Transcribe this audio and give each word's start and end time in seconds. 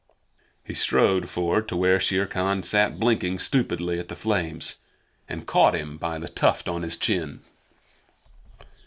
He 0.63 0.73
strode 0.73 1.29
forward 1.29 1.67
to 1.67 1.77
where 1.77 1.99
Shere 1.99 2.25
Khan 2.25 2.63
sat 2.63 2.99
blinking 2.99 3.37
stupidly 3.37 3.99
at 3.99 4.07
the 4.07 4.15
flames, 4.15 4.77
and 5.29 5.45
caught 5.45 5.75
him 5.75 5.97
by 5.99 6.17
the 6.17 6.27
tuft 6.27 6.67
on 6.67 6.81
his 6.81 6.97
chin. 6.97 7.41